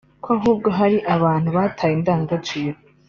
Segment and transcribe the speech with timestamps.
[0.23, 2.77] ko ahubwo ari abantu bataye indangaciro